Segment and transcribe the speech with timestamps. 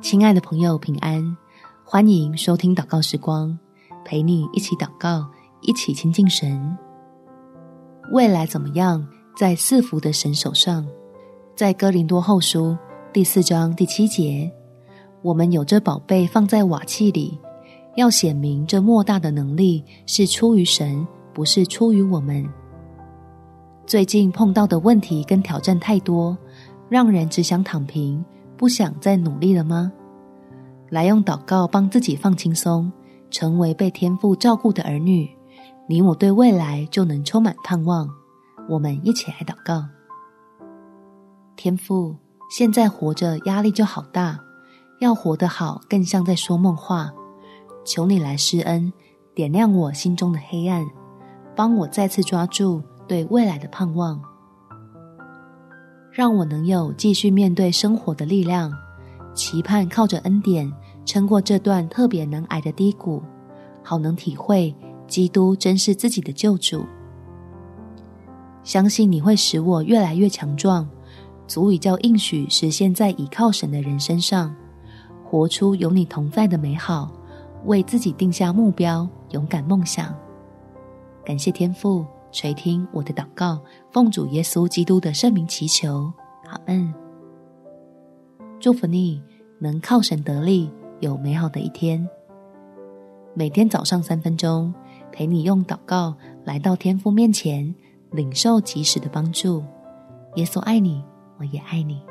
[0.00, 1.36] 亲爱的朋友，平安！
[1.84, 3.56] 欢迎收听祷告时光，
[4.02, 5.28] 陪你一起祷告，
[5.60, 6.76] 一起亲近神。
[8.10, 9.06] 未来怎么样，
[9.36, 10.86] 在赐福的神手上。
[11.54, 12.76] 在哥林多后书
[13.12, 14.50] 第四章第七节，
[15.20, 17.38] 我们有这宝贝放在瓦器里，
[17.96, 22.48] 要显明这莫大的能力是出于神，不是出于我们。
[23.86, 26.36] 最近碰到的问题跟挑战太多，
[26.88, 28.24] 让人只想躺平，
[28.60, 29.90] 不想再努力了吗？
[30.90, 32.92] 来用祷告帮自己放轻松，
[33.30, 35.26] 成为被天父照顾的儿女，
[35.88, 38.06] 你我对未来就能充满盼望。
[38.68, 39.86] 我们一起来祷告：
[41.56, 42.14] 天父，
[42.54, 44.38] 现在活着压力就好大，
[45.00, 47.10] 要活得好，更像在说梦话。
[47.86, 48.92] 求你来施恩，
[49.34, 50.86] 点亮我心中的黑暗，
[51.56, 52.82] 帮我再次抓住。
[53.08, 54.20] 对未来的盼望，
[56.12, 58.72] 让我能有继续面对生活的力量，
[59.34, 60.70] 期盼靠着恩典
[61.04, 63.22] 撑过这段特别难挨的低谷，
[63.82, 64.74] 好能体会
[65.06, 66.84] 基督真是自己的救主。
[68.64, 70.88] 相信你会使我越来越强壮，
[71.46, 74.54] 足以叫应许实现在倚靠神的人身上，
[75.24, 77.10] 活出有你同在的美好，
[77.66, 80.14] 为自己定下目标，勇敢梦想。
[81.24, 82.04] 感谢天父。
[82.32, 86.12] 垂听我的祷告，奉主耶稣基督的圣名祈求，
[86.46, 86.92] 阿门。
[88.60, 89.22] 祝福你
[89.58, 90.70] 能靠神得力，
[91.00, 92.08] 有美好的一天。
[93.34, 94.72] 每天早上三分钟，
[95.12, 96.14] 陪你用祷告
[96.44, 97.74] 来到天父面前，
[98.10, 99.64] 领受及时的帮助。
[100.36, 101.02] 耶稣爱你，
[101.38, 102.02] 我也爱你。